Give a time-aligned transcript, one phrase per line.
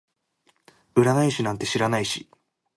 [0.95, 2.27] 占い師なんて知らないし